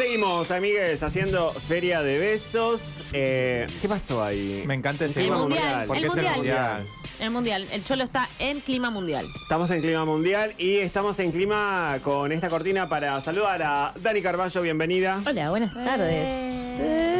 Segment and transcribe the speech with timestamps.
[0.00, 2.80] Seguimos, amigues, haciendo feria de besos.
[3.12, 4.62] Eh, ¿Qué pasó ahí?
[4.66, 5.86] Me encanta ese Clima El mundial, mundial.
[5.86, 6.36] Porque el es el mundial.
[6.36, 6.86] mundial.
[7.18, 7.68] El mundial.
[7.70, 9.26] El Cholo está en clima mundial.
[9.42, 14.22] Estamos en clima mundial y estamos en clima con esta cortina para saludar a Dani
[14.22, 15.20] Carballo, bienvenida.
[15.26, 16.08] Hola, buenas tardes.
[16.08, 17.19] Eh,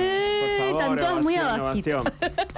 [0.83, 2.03] están todas muy abajito.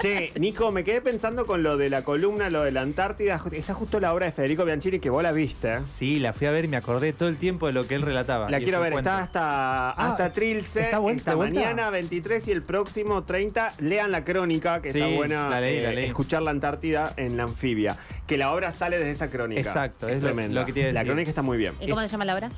[0.00, 3.40] Che, Nico, me quedé pensando con lo de la columna, lo de la Antártida.
[3.52, 5.78] Está justo la obra de Federico Bianchini que vos la viste.
[5.86, 8.02] Sí, la fui a ver y me acordé todo el tiempo de lo que él
[8.02, 8.50] relataba.
[8.50, 10.80] La quiero ver, está hasta, Ah, hasta Trilce.
[10.80, 11.60] ¿está vuelta- esta vuelta?
[11.60, 13.72] mañana 23 y el próximo 30.
[13.78, 15.48] Lean la crónica, que Sí, está buena.
[15.48, 16.06] la leí, la leí.
[16.06, 17.96] Escuchar la Antártida en la anfibia.
[18.26, 19.60] Que la obra sale desde esa crónica.
[19.60, 21.06] Exacto, es, es lo- que a La decir.
[21.06, 21.74] crónica está muy bien.
[21.80, 22.50] ¿Y cómo se llama la obra?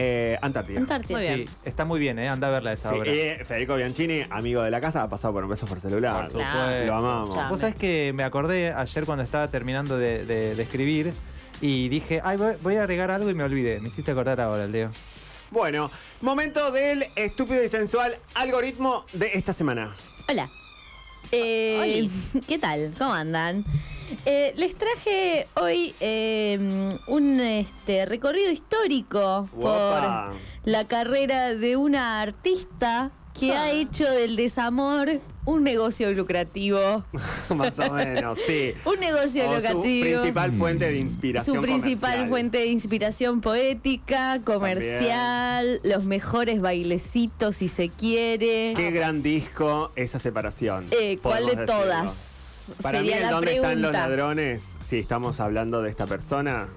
[0.00, 0.78] Eh, Antártida.
[0.78, 1.18] Antártida.
[1.18, 1.48] Muy bien.
[1.48, 2.28] Sí, está muy bien, ¿eh?
[2.28, 3.10] Anda a verla esa Sí, obra.
[3.12, 6.20] eh, Federico Bianchini, amigo de la casa, ha pasado por un beso por celular.
[6.20, 6.52] Por supuesto.
[6.54, 6.86] Claro.
[6.86, 7.34] Lo amamos.
[7.34, 7.48] Chao.
[7.50, 11.12] Vos sabés que me acordé ayer cuando estaba terminando de, de- de escribir
[11.60, 13.80] y dije, ay, voy, voy a agregar algo y me olvidé.
[13.80, 14.92] Me hiciste acordar ahora, Leo.
[15.50, 15.90] Bueno,
[16.20, 19.90] momento del estúpido y sensual algoritmo de esta semana.
[20.28, 20.48] Hola.
[21.32, 22.08] Eh,
[22.46, 22.92] ¿Qué tal?
[22.96, 23.64] ¿Cómo andan?
[24.26, 26.58] Eh, les traje hoy eh,
[27.08, 30.30] un este, recorrido histórico Guapa.
[30.30, 33.64] por la carrera de una artista que Ah.
[33.64, 37.04] ha hecho del desamor un negocio lucrativo.
[37.54, 38.72] Más o menos, sí.
[38.84, 40.00] Un negocio O su lucrativo.
[40.20, 41.56] principal fuente de inspiración.
[41.56, 42.28] Su principal comercial.
[42.28, 48.72] fuente de inspiración poética, comercial, los mejores bailecitos si se quiere.
[48.76, 50.86] Qué gran disco esa separación.
[50.90, 51.66] Eh, ¿Cuál de decirlo.
[51.66, 52.34] todas?
[52.82, 53.68] Para Sería mí, la ¿dónde pregunta.
[53.72, 54.62] están los ladrones?
[54.88, 56.68] Si estamos hablando de esta persona.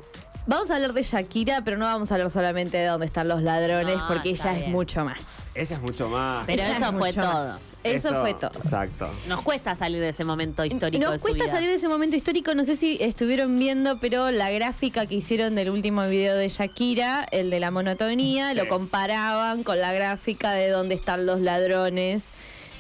[0.48, 3.44] Vamos a hablar de Shakira, pero no vamos a hablar solamente de dónde están los
[3.44, 4.72] ladrones, Ah, porque está ella es bien.
[4.72, 5.20] mucho más.
[5.54, 6.44] Ella es mucho más.
[6.48, 7.34] Pero Ella eso es fue mucho todo.
[7.48, 7.62] más.
[7.84, 8.52] Eso, fue todo.
[8.64, 9.12] Exacto.
[9.28, 11.54] Nos cuesta salir de ese momento histórico de Nos su cuesta vida.
[11.54, 15.56] salir de ese momento histórico, no sé si estuvieron viendo, pero la gráfica que hicieron
[15.56, 18.58] del último video de Shakira, el de la monotonía, Sí.
[18.58, 22.26] lo comparaban con la gráfica de dónde están los ladrones.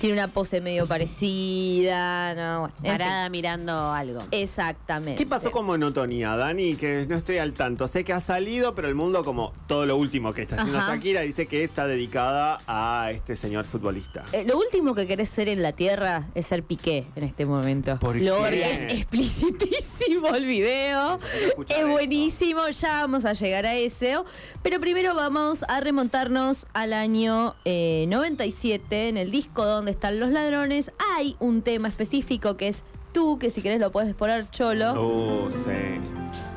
[0.01, 2.91] Tiene una pose medio parecida, no, bueno, fin.
[2.91, 4.19] Parada mirando algo.
[4.31, 5.13] Exactamente.
[5.15, 6.75] ¿Qué pasó con monotonía, Dani?
[6.75, 7.87] Que no estoy al tanto.
[7.87, 10.95] Sé que ha salido, pero el mundo, como todo lo último que está haciendo Ajá.
[10.95, 14.25] Shakira, dice que está dedicada a este señor futbolista.
[14.31, 17.99] Eh, lo último que querés ser en la tierra es ser Piqué en este momento.
[17.99, 18.71] ¿Por lo qué?
[18.71, 21.19] es explicitísimo el video.
[21.67, 21.87] Es eso.
[21.87, 24.25] buenísimo, ya vamos a llegar a eso.
[24.63, 29.09] Pero primero vamos a remontarnos al año eh, 97.
[29.09, 33.49] En el disco Donde están los ladrones hay un tema específico que es tú, que
[33.49, 34.93] si querés lo puedes poner cholo.
[34.93, 35.69] Uh, sí.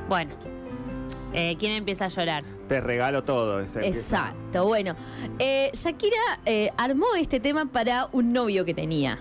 [0.09, 0.33] Bueno,
[1.33, 2.45] eh, ¿quién empieza a llorar?
[2.69, 3.87] Te regalo todo ese.
[3.87, 4.95] Exacto, bueno.
[5.39, 9.19] eh, Shakira eh, armó este tema para un novio que tenía.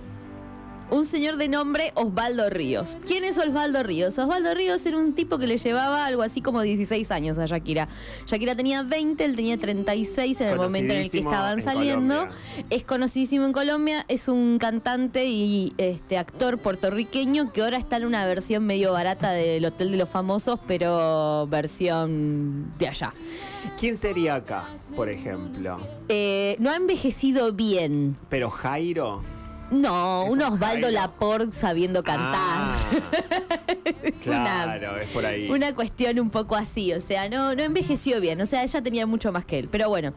[0.90, 2.98] Un señor de nombre Osvaldo Ríos.
[3.08, 4.18] ¿Quién es Osvaldo Ríos?
[4.20, 7.88] Osvaldo Ríos era un tipo que le llevaba algo así como 16 años a Shakira.
[8.28, 12.16] Shakira tenía 20, él tenía 36 en el momento en el que estaban en saliendo.
[12.16, 12.38] Colombia.
[12.70, 18.06] Es conocidísimo en Colombia, es un cantante y este actor puertorriqueño que ahora está en
[18.06, 23.14] una versión medio barata del Hotel de los Famosos, pero versión de allá.
[23.80, 25.80] ¿Quién sería acá, por ejemplo?
[26.10, 28.16] Eh, no ha envejecido bien.
[28.30, 29.22] Pero Jairo.
[29.82, 30.92] No, Es un Osvaldo.
[30.92, 32.32] Laporte sabiendo cantar.
[32.36, 32.78] Ah,
[34.04, 35.50] Es una- claro, es por ahí.
[35.50, 39.06] Una cuestión un poco así, o sea, no, no envejeció bien, o sea, ella tenía
[39.06, 39.70] mucho más que él.
[39.70, 40.14] Pero bueno,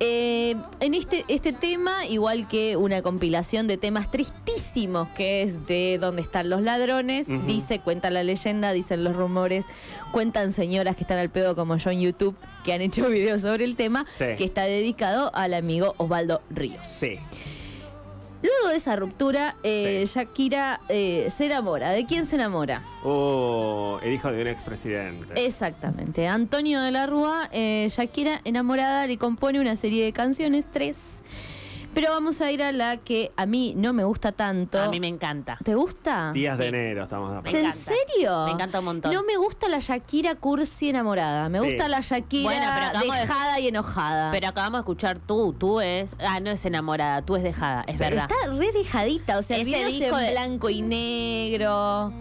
[0.00, 5.98] eh, en este, este tema, igual que una compilación de temas tristísimos que es de
[6.00, 9.64] dónde están los ladrones, dice, cuenta la leyenda, dicen los rumores,
[10.12, 13.64] cuentan señoras que están al pedo como yo en YouTube, que han hecho videos sobre
[13.64, 14.24] el tema, Sí.
[14.38, 16.86] que está dedicado al amigo Osvaldo Ríos.
[16.86, 17.18] Sí.
[18.42, 21.90] Luego de esa ruptura, eh, Shakira eh, se enamora.
[21.90, 22.82] ¿De quién se enamora?
[23.02, 25.44] Oh, el hijo de un expresidente.
[25.46, 26.28] Exactamente.
[26.28, 31.22] Antonio de la Rúa, eh, Shakira enamorada, le compone una serie de canciones, tres.
[31.96, 34.78] Pero vamos a ir a la que a mí no me gusta tanto.
[34.78, 35.56] A mí me encanta.
[35.64, 36.30] ¿Te gusta?
[36.32, 37.58] Días de enero estamos acuerdo.
[37.58, 38.44] ¿En serio?
[38.44, 39.14] Me encanta un montón.
[39.14, 41.48] No me gusta la Shakira cursi enamorada.
[41.48, 41.68] Me Sí.
[41.68, 44.30] gusta la Shakira Bueno, pero acabamos de- dejada y enojada.
[44.30, 46.16] Pero acabamos de escuchar tú, tú es.
[46.20, 47.98] Ah, no es enamorada, tú es dejada, es Sí.
[47.98, 48.28] verdad.
[48.30, 52.12] Está re dejadita, o sea, el video es disco en de- blanco y negro.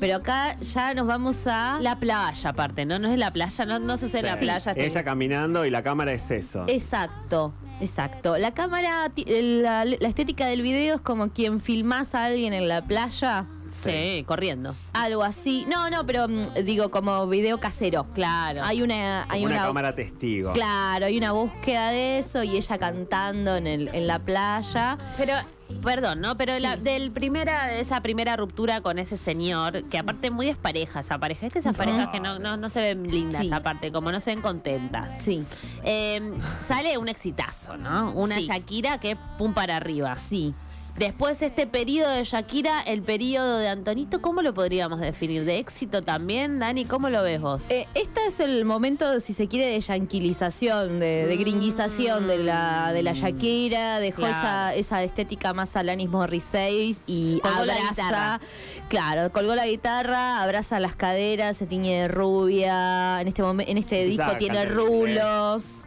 [0.00, 1.78] Pero acá ya nos vamos a...
[1.80, 2.98] La playa, aparte, ¿no?
[2.98, 4.44] No es la playa, no, no sucede en la Sí.
[4.44, 4.72] playa.
[4.76, 6.64] Ella caminando y la cámara es eso.
[6.68, 8.38] Exacto, exacto.
[8.38, 12.68] La cámara, ti- la, la estética del video es como quien filmás a alguien en
[12.68, 13.46] la playa.
[13.82, 14.74] Sí, corriendo.
[14.94, 15.66] Algo así.
[15.68, 18.06] No, no, pero mm, digo como video casero.
[18.14, 18.62] Claro.
[18.64, 20.52] Hay una, hay una, cámara testigo.
[20.52, 24.96] claro, hay una búsqueda de eso y ella cantando en el, en la playa.
[25.18, 25.34] Pero
[25.82, 26.36] perdón, ¿no?
[26.36, 31.00] Pero la- del primera, de esa primera ruptura con ese señor, que aparte muy despareja
[31.00, 33.52] esa pareja, es que esas parejas que no, no, no se ven lindas Sí.
[33.52, 35.22] aparte, como no se ven contentas.
[35.22, 35.44] Sí,
[35.84, 38.12] Eh, sale un exitazo, ¿no?
[38.12, 38.42] Una Sí.
[38.46, 40.14] Shakira que pum para arriba.
[40.14, 40.54] sí.
[40.98, 45.44] Después este periodo de Shakira, el periodo de Antonito, ¿cómo lo podríamos definir?
[45.44, 46.84] ¿De éxito también, Dani?
[46.86, 47.70] ¿Cómo lo ves vos?
[47.70, 52.92] Eh, este es el momento, si se quiere, de yanquilización, de, de gringuización de la,
[52.92, 54.36] de la Shakira, dejó Claro.
[54.38, 58.40] esa, esa estética más Alanis Morissette y Colgó abraza,
[58.88, 63.78] claro, colgó la guitarra, abraza las caderas, se tiñe de rubia, en este momento, en
[63.78, 65.84] este disco tiene rulos.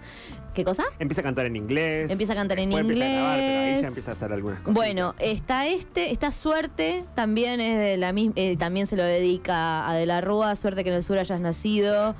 [0.53, 0.83] ¿Qué cosa?
[0.99, 2.11] Empieza a cantar en inglés.
[2.11, 3.81] Empieza a cantar en Después Empieza a grabar, pero ahí inglés.
[3.81, 4.73] ya empieza a hacer algunas cosas.
[4.73, 9.93] Bueno, está este, esta suerte también es de la misma, también se lo dedica a
[9.93, 12.15] De la Rúa, suerte que en el sur hayas nacido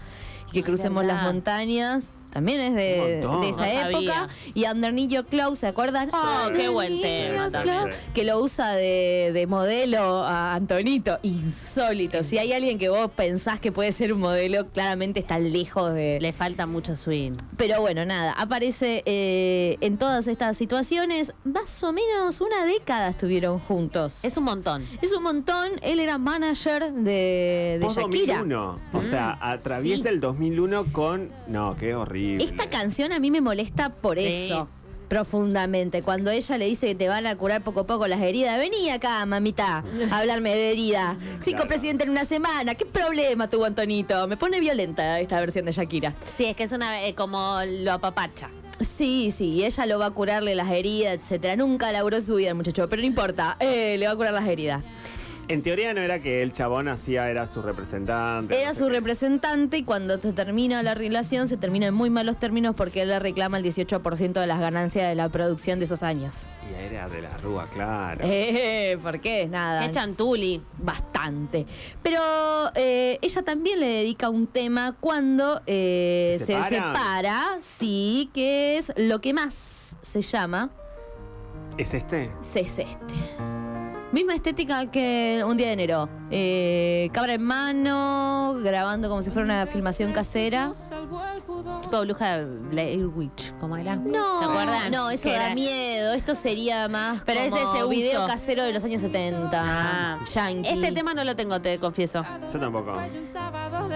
[0.49, 2.11] y que crucemos las montañas.
[2.31, 3.89] También es de, esa No sabía.
[3.89, 4.27] época.
[4.53, 6.09] Y Underneath Your Clothes, ¿se acuerdan?
[6.13, 7.89] Oh, qué buen tema también.
[8.13, 11.19] Que lo usa de, de modelo a Antonito.
[11.23, 12.23] Insólito.
[12.23, 16.19] Si hay alguien que vos pensás que puede ser un modelo, claramente está lejos de,
[16.21, 17.33] Le falta mucho swing.
[17.57, 21.33] pero bueno, nada, aparece eh, en todas estas situaciones.
[21.43, 24.23] Más o menos una década estuvieron juntos.
[24.23, 24.85] Es un montón.
[25.01, 25.69] Es un montón.
[25.81, 28.37] Él era manager de, Shakira.
[28.37, 28.79] 2001.
[28.93, 30.07] O sea, atraviesa Sí.
[30.09, 31.29] el 2001 con.
[31.47, 32.20] No, qué horrible.
[32.39, 34.25] Esta canción a mí me molesta por Sí.
[34.27, 34.67] eso.
[35.07, 36.01] Profundamente.
[36.03, 38.57] Cuando ella le dice que te van a curar poco a poco las heridas.
[38.57, 41.17] Vení acá, mamita, a hablarme de herida.
[41.43, 41.67] Cinco Claro.
[41.67, 42.75] presidentes en una semana.
[42.75, 44.25] ¿Qué problema tuvo Antonito?
[44.29, 46.15] Me pone violenta esta versión de Shakira.
[46.37, 48.49] Sí, es que es una eh, como lo apapacha.
[48.79, 51.55] Sí, sí, ella lo va a curarle las heridas, etcétera.
[51.57, 54.47] Nunca laburó su vida el muchacho, pero no importa, eh, le va a curar las
[54.47, 54.81] heridas.
[55.47, 58.57] En teoría no era que el chabón hacía, era su representante.
[58.57, 58.93] Era no sé su qué.
[58.93, 63.09] representante y cuando se termina la relación se termina en muy malos términos porque él
[63.09, 66.37] le reclama el 18% de las ganancias de la producción de esos años.
[66.69, 68.21] Y era de la Rúa, claro.
[68.23, 69.47] Eh, ¿Por qué?
[69.49, 69.85] Nada.
[69.85, 70.61] Qué chantuli.
[70.77, 71.65] Bastante.
[72.01, 72.21] Pero
[72.75, 76.71] eh, ella también le dedica un tema cuando eh, ¿Se se, separan?
[76.93, 80.69] separa, sí, que es lo que más se llama
[81.77, 82.31] ¿Es este?
[82.41, 82.85] es este.
[84.11, 86.09] Misma estética que un día de enero.
[86.29, 90.73] Eh, cabra en mano, grabando como si fuera una filmación casera.
[91.81, 93.95] Tipo bruja de Blair Witch, ¿cómo era?
[93.95, 94.91] No, ¿Se acuerdan?
[94.91, 96.13] no, eso da era- miedo.
[96.13, 98.27] Esto sería más Pero es como ese video uso.
[98.27, 99.49] casero de los años 70.
[99.63, 100.19] Ah.
[100.33, 100.69] Yankee.
[100.69, 102.25] Este tema no lo tengo, te confieso.
[102.51, 102.93] Yo tampoco.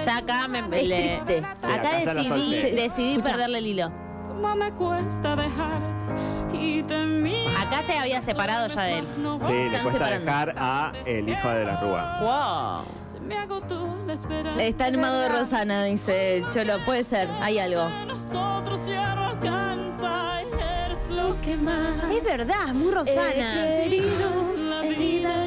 [0.06, 1.44] Ya acá me Es le- triste.
[1.62, 3.32] Acá decidí, decidí Escucha.
[3.32, 4.05] perderle el hilo.
[4.36, 6.14] Cómo me cuesta dejarte
[6.52, 7.50] y te miro.
[7.58, 9.06] Acá se había separado ya de él.
[9.06, 10.26] Sí, le cuesta separando.
[10.26, 12.20] dejar a el hijo de la Rúa.
[12.20, 12.86] Wow.
[13.06, 14.62] Se me agotó la esperanza.
[14.62, 16.84] Está en modo Rosana, dice Cholo.
[16.84, 17.88] Puede ser, hay algo.
[18.08, 20.42] Nosotros ya no alcanza.
[20.86, 22.12] Eres lo que más.
[22.12, 23.66] Es verdad, muy Rosana.
[23.66, 25.45] He querido la vida lo que más.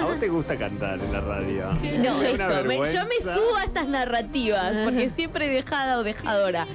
[0.00, 1.72] ¿A vos te gusta cantar en la radio?
[1.98, 6.66] No, esto, me- yo me subo a estas narrativas porque siempre dejada o dejadora.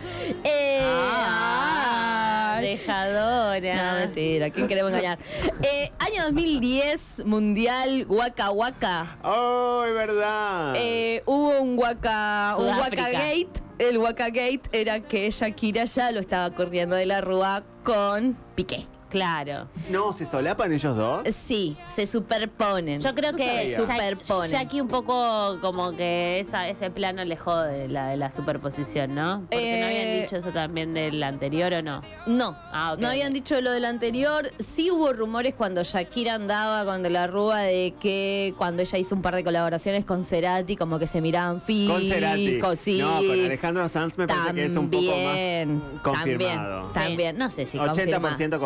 [0.44, 2.68] Eh, Ah, ay.
[2.78, 3.94] dejadora.
[3.94, 5.18] No, mentira, ¿quién queremos engañar?
[5.64, 9.18] Eh, año 2010, Mundial Waka Waka.
[9.24, 10.74] ¡Oh, es verdad!
[10.78, 12.68] Eh, hubo un Waka, un.
[12.68, 13.50] Waka Gate.
[13.80, 18.86] El Waka Gate era que Shakira ya lo estaba corriendo de la rúa con Piqué.
[19.12, 19.68] Claro.
[19.90, 21.24] no, ¿se solapan ellos dos?
[21.36, 23.02] Sí, se superponen.
[23.02, 23.80] Yo creo No que sabía.
[23.82, 24.52] Superponen.
[24.52, 29.42] Jackie un poco como que esa, ese plano le jode la de la superposición, ¿no?
[29.52, 32.02] Porque no habían Eh, dicho eso también del anterior o no.
[32.26, 33.12] No, Ah, ok, no ok.
[33.12, 34.50] habían dicho lo del anterior.
[34.60, 39.14] Sí hubo rumores cuando Shakira andaba con De la Rúa de que cuando ella hizo
[39.14, 42.00] un par de colaboraciones con Cerati, como que se miraban fijos.
[42.00, 42.62] Con Cerati.
[42.78, 43.00] sí.
[43.00, 46.88] No, con Alejandro Sanz me parece que es un poco más confirmado.
[46.94, 47.38] También, también.
[47.38, 48.30] no sé si confirmado.
[48.30, 48.60] 80%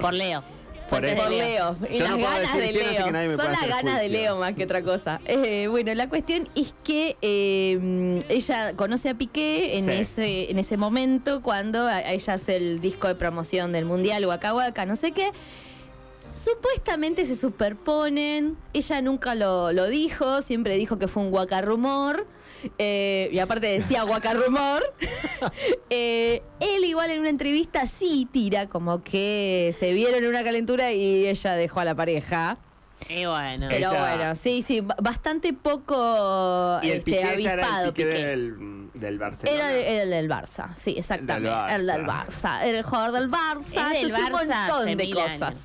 [0.00, 0.42] Por Leo.
[0.90, 1.76] Por Por Leo.
[1.90, 3.04] Y Yo las no puedo ganas decir de así Leo.
[3.04, 4.22] que nadie me Son puede las hacer ganas de juicios.
[4.22, 5.20] Leo más que otra cosa.
[5.26, 9.92] Eh, bueno, la cuestión es que eh, ella conoce a Piqué en, Sí.
[9.92, 14.24] ese, en ese momento cuando a- a ella hace el disco de promoción del Mundial,
[14.24, 15.30] Waka Waka, no sé qué.
[16.38, 18.56] Supuestamente se superponen.
[18.72, 22.26] Ella nunca lo, lo dijo, siempre dijo que fue un guacarrumor.
[22.78, 24.82] Eh, y aparte decía guacarrumor.
[25.90, 30.92] Eh, él igual en una entrevista sí tira como que se vieron en una calentura
[30.92, 32.58] y ella dejó a la pareja.
[33.08, 33.66] Y bueno.
[33.70, 37.60] Pero Ella- bueno, sí, sí, ba- bastante poco Y el este, Piqué ya era el
[37.60, 37.94] avispado.
[37.94, 38.26] Piqué, Piqué.
[38.26, 38.56] del,
[38.94, 39.56] del Barcelona.
[39.58, 41.48] Era el, era el del Barça, sí, exactamente.
[41.50, 41.74] Barça.
[41.74, 42.62] El del Barça.
[42.66, 43.92] Era el jugador del Barça.
[43.94, 45.64] Es del Barça un montón de cosas.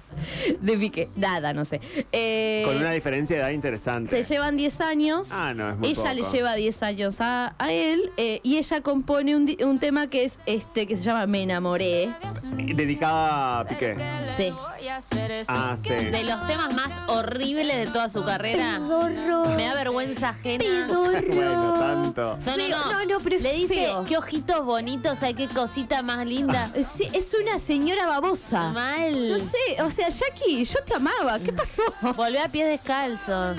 [0.59, 1.07] De Piqué.
[1.15, 1.79] Nada, no sé.
[2.11, 4.09] Eh, Con una diferencia de edad interesante.
[4.23, 5.29] se llevan 10 años.
[5.31, 6.33] Ah, no, es muy Ella le poco.
[6.33, 10.39] lleva 10 años a, a él eh, y ella compone un, un tema que es
[10.45, 12.09] este que se llama Me enamoré.
[12.53, 13.95] Dedicada a Piqué.
[14.37, 14.53] Sí.
[14.83, 15.51] Y hacer eso.
[15.55, 15.89] Ah, sí.
[15.89, 18.77] De los temas más horribles de toda su carrera.
[18.79, 19.45] Pedorro.
[19.55, 20.63] Me da vergüenza ajena.
[20.63, 21.21] Pedorro.
[21.33, 22.37] Bueno, tanto.
[22.45, 22.91] No, no, no.
[22.91, 24.03] No, no, pero Le dice, feo.
[24.03, 26.69] qué ojitos bonitos, ay, qué cosita más linda.
[26.95, 28.69] Sí, es una señora babosa.
[28.71, 29.31] Mal.
[29.31, 31.39] No sé, o sea, Jackie, yo te amaba.
[31.39, 31.83] ¿Qué pasó?
[32.15, 33.57] Volvió a pies descalzos.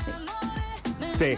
[1.19, 1.35] Sí.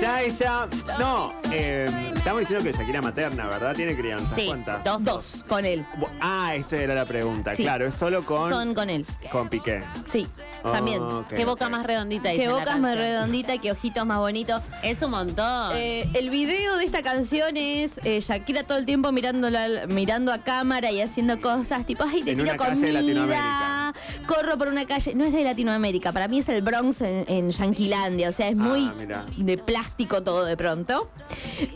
[0.00, 0.66] Ya ella.
[0.98, 3.74] No, eh, estamos diciendo que Shakira materna, ¿verdad?
[3.74, 4.32] Tiene crianzas.
[4.34, 4.82] Sí, ¿Cuántas?
[4.82, 5.04] dos.
[5.04, 5.84] Dos con él.
[5.98, 7.54] Bu- Ah, esa era la pregunta.
[7.54, 7.62] Sí.
[7.64, 9.04] Claro, es solo con, Son con él.
[9.30, 9.82] con Piqué.
[10.10, 10.26] Sí,
[10.62, 11.02] también.
[11.02, 11.70] Ok, Qué boca ok.
[11.72, 12.30] más redondita.
[12.30, 12.98] dice Qué la boca más canción.
[12.98, 14.62] redondita y qué ojitos más bonitos.
[14.82, 15.72] Es un montón.
[15.76, 20.32] Eh, el video de esta canción es eh, Shakira todo el tiempo mirando, la- mirando
[20.32, 23.79] a cámara y haciendo cosas tipo, ay, te En tiro una calle de comida, Latinoamérica.
[24.26, 25.14] Corro por una calle.
[25.14, 28.56] No es de Latinoamérica, para mí es el Bronx en, en Yanquilandia, o sea, es
[28.56, 29.26] muy Ah, mira.
[29.36, 31.10] de plástico todo de pronto.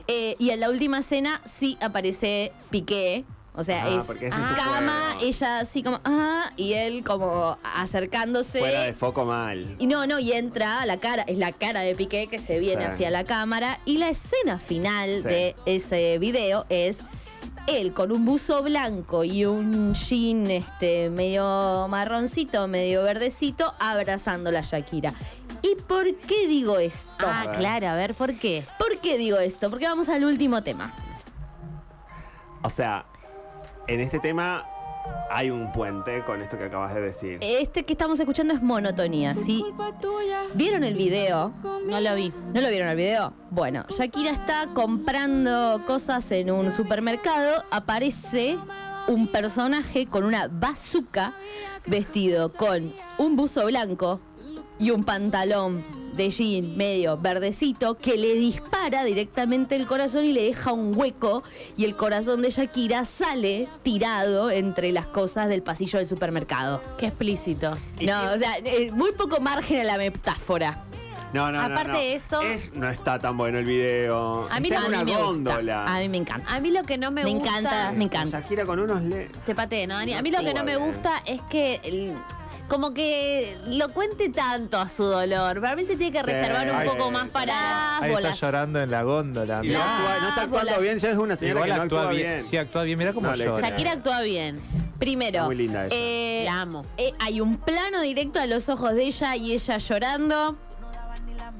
[0.08, 3.24] Eh, y en la última escena sí aparece Piqué.
[3.56, 7.04] O sea, Ah, es porque ese es su cama, ella así como, ah, y él
[7.04, 8.58] como acercándose.
[8.58, 9.76] Fuera de foco mal.
[9.78, 12.58] Y no, no, y entra a la cara, es la cara de Piqué que se
[12.58, 12.88] viene Sí.
[12.90, 13.78] hacia la cámara.
[13.84, 15.28] Y la escena final Sí.
[15.28, 17.06] de ese video es
[17.66, 24.52] él con un buzo blanco y un jean este, medio marroncito, medio verdecito, abrazando a
[24.52, 25.14] la Shakira.
[25.62, 27.26] ¿Y por qué digo esto?
[27.26, 28.64] ah, claro, a ver, ¿por qué?
[28.78, 29.70] ¿Por qué digo esto?
[29.70, 30.94] Porque vamos al último tema.
[32.62, 33.06] O sea,
[33.86, 34.66] en este tema
[35.30, 37.38] hay un puente con esto que acabas de decir.
[37.40, 39.64] Este que estamos escuchando es monotonía, ¿sí?
[40.54, 41.52] ¿Vieron el video?
[41.86, 42.32] No lo vi.
[42.52, 43.32] ¿No lo vieron el video?
[43.50, 47.64] Bueno, Shakira está comprando cosas en un supermercado.
[47.70, 48.58] Aparece
[49.08, 51.34] un personaje con una bazooka
[51.86, 54.20] vestido con un buzo blanco
[54.78, 55.82] y un pantalón
[56.14, 61.42] de jean medio verdecito que le dispara directamente el corazón y le deja un hueco
[61.76, 66.80] y el corazón de Shakira sale tirado entre las cosas del pasillo del supermercado.
[66.98, 67.72] Qué explícito.
[68.02, 70.84] No, o sea, eh, muy poco margen a la metáfora.
[71.32, 71.74] No, no, no.
[71.74, 71.98] Aparte no.
[71.98, 74.46] de eso- Es- no está tan bueno el video.
[74.52, 75.32] A mí está no, en a una mí me gusta.
[75.54, 75.84] góndola.
[75.96, 76.54] A mí me encanta.
[76.54, 77.48] A mí lo que no me, Me gusta.
[77.58, 78.40] encanta, me encanta.
[78.40, 79.26] Shakira con unos le...
[79.44, 80.12] Te patee, ¿no, Dani?
[80.14, 81.80] A No mí lo que no me gusta es que.
[81.82, 82.12] el-
[82.68, 85.60] como que lo cuente tanto a su dolor.
[85.60, 86.26] Para mí se tiene que Sí.
[86.26, 87.98] reservar un poco eh, más para.
[87.98, 89.54] Ahí está llorando en la góndola.
[89.62, 89.84] Y no, mirá.
[89.84, 90.80] actúa- no está actuando bolas.
[90.82, 92.28] bien, ya es una señora Igual que no actúa, actúa bien.
[92.34, 92.44] bien.
[92.44, 92.98] Sí, actúa bien.
[92.98, 93.68] Mira cómo No, le llora.
[93.68, 94.56] Shakira actúa bien.
[94.98, 95.88] Primero, muy linda ella.
[95.92, 96.82] eh, La amo.
[96.96, 100.56] eh, hay un plano directo a los ojos de ella y ella llorando.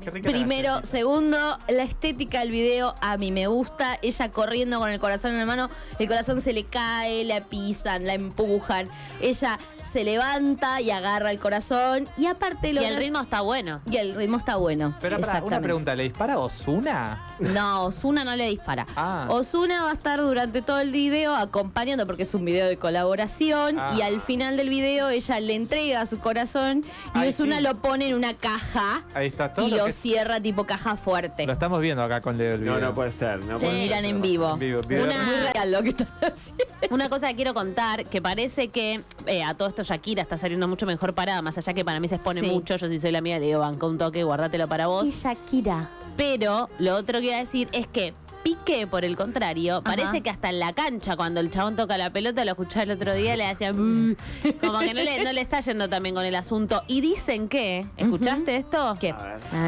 [0.01, 3.99] Primero, segundo, la estética del video a mí me gusta.
[4.03, 8.07] Ella corriendo con el corazón en la mano, el corazón se le cae, la pisan,
[8.07, 8.89] la empujan.
[9.21, 13.81] Ella se levanta y agarra el corazón y aparte Y lo el ritmo está bueno.
[13.91, 14.95] y el ritmo está bueno.
[15.01, 17.25] Pero pará, una pregunta, ¿le dispara Osuna?
[17.39, 18.85] No, Osuna no le dispara.
[18.97, 19.27] Ah.
[19.31, 23.79] Osuna va a estar durante todo el video acompañando porque es un video de colaboración
[23.79, 23.95] Ah.
[23.97, 26.85] y al final del video ella le entrega su corazón
[27.15, 27.63] y Ay, Osuna sí.
[27.63, 30.97] lo pone en una caja Ahí está todo y lo lo que- cierra tipo caja
[30.97, 31.47] fuerte.
[31.47, 32.75] Lo estamos viendo acá con Leo el video.
[32.75, 33.45] No, no puede ser.
[33.47, 34.11] No puede miran ser.
[34.11, 34.53] en vivo.
[34.55, 35.05] En vivo, video.
[35.05, 36.65] Una- Muy real lo que están haciendo.
[36.91, 40.69] Una cosa que quiero contar, que parece que eh, a todo esto Shakira está saliendo
[40.69, 42.47] mucho mejor parada, más allá que para mí se expone Sí.
[42.51, 42.77] mucho.
[42.77, 45.07] Yo si soy la mía le digo, banca un toque, guárdatelo para vos.
[45.07, 45.91] Y Shakira.
[46.17, 48.15] Pero lo otro que iba a decir es que
[48.45, 52.11] Piqué, por el contrario, parece que hasta en la cancha, cuando el chabón toca la
[52.11, 54.17] pelota, lo escuché el otro día, le hacía "Mm".
[54.61, 56.83] como que no le, no le está yendo también con el asunto.
[56.87, 58.97] Y dicen que, ¿escuchaste esto?
[59.01, 59.15] ¿Qué?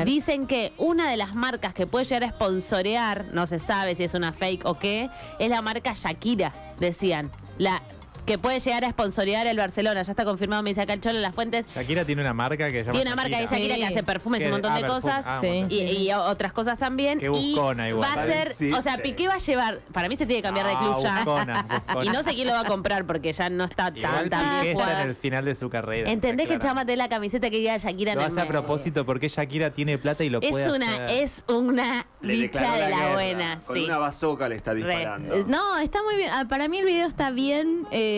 [0.05, 4.05] Dicen que una de las marcas que puede llegar a sponsorear, no se sabe si
[4.05, 7.31] es una fake o qué, es la marca Shakira, decían.
[7.59, 7.83] La
[8.27, 10.03] que puede llegar a sponsorear el Barcelona.
[10.03, 11.67] Ya está confirmado, me dice acá el Cholo en las fuentes.
[11.75, 13.75] Shakira tiene una marca que se llama Tiene una marca de Shakira.
[13.77, 13.81] Sí.
[13.81, 15.01] que hace perfumes y un montón ah, de perfume.
[15.01, 15.25] cosas.
[15.27, 15.65] Ah, Sí.
[15.69, 17.19] Y, y otras cosas también.
[17.19, 18.09] Qué y buscona igual.
[18.19, 18.99] va a ser, Sí, o sea.
[18.99, 21.15] Piqué va a llevar, para mí se tiene que cambiar de club Ah, ya.
[21.25, 22.05] buscona, buscona.
[22.05, 24.45] Y no sé quién lo va a comprar porque ya no está tan, Igual tan
[24.61, 26.11] Piqué bien está en el final de su carrera.
[26.11, 26.69] ¿Entendés que claro.
[26.75, 29.99] chámate la camiseta que queda Shakira en Lo el hace a propósito porque Shakira tiene
[29.99, 31.11] plata y lo Es puede una, hacer.
[31.23, 33.13] es una bicha de la guerra.
[33.15, 35.45] buena, Con una bazooka le está disparando.
[35.47, 36.31] No, está muy bien.
[36.33, 37.87] Ah, Para mí el video está bien.
[37.93, 38.15] eh,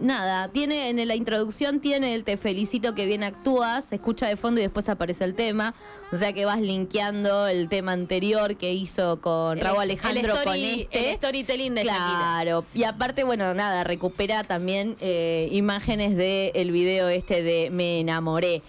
[0.00, 4.36] nada, tiene en la introducción tiene el te felicito que bien actúas, se escucha de
[4.36, 5.74] fondo y después aparece el tema.
[6.12, 10.34] O sea que vas linkeando el tema anterior que hizo con El- Raúl el Alejandro
[10.34, 11.10] story- con este.
[11.10, 12.06] el storytelling de Shakira.
[12.06, 18.62] Claro, y aparte, bueno, nada, recupera también eh, imágenes del video este de Me enamoré.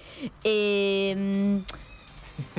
[0.44, 1.60] Eh,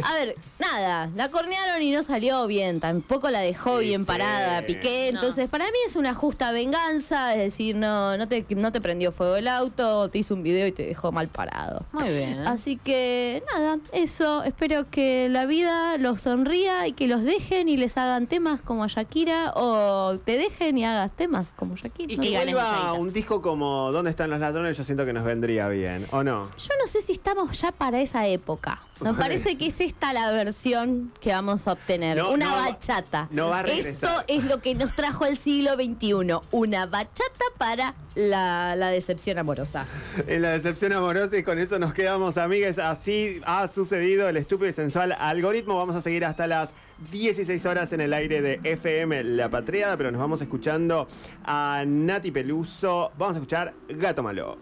[0.02, 4.06] A ver, nada, la cornearon y no salió bien, tampoco la dejó Sí, bien sí.
[4.06, 5.21] parada Piqué, No.
[5.21, 9.12] entonces para mí es una justa venganza, es decir, no, no, te, no te prendió
[9.12, 11.85] fuego el auto, te hizo un video y te dejó mal parado.
[11.92, 12.47] Muy bien.
[12.47, 17.76] Así que nada, eso, espero que la vida los sonría y que los dejen y
[17.76, 22.12] les hagan temas como a Shakira o te dejen y hagas temas como Shakira.
[22.12, 24.76] Y no que vuelva un disco como ¿Dónde están los ladrones?
[24.76, 26.45] Yo siento que nos vendría bien, ¿o no?
[26.56, 28.80] Yo no sé si estamos ya para esa época.
[29.00, 32.17] Me parece que es esta la versión que vamos a obtener.
[32.17, 33.29] No, una no bachata.
[33.31, 36.38] no va a Esto es lo que nos trajo el siglo XXI.
[36.50, 39.87] Una bachata para la, la decepción amorosa.
[40.26, 42.79] En la decepción amorosa y con eso nos quedamos, amigas.
[42.79, 45.76] Así ha sucedido el estúpido y sensual algoritmo.
[45.76, 46.71] Vamos a seguir hasta las
[47.12, 51.07] 16 horas en el aire de FM La Patriada, pero nos vamos escuchando
[51.45, 53.12] a Nati Peluso.
[53.19, 54.57] Vamos a escuchar Gato Malo.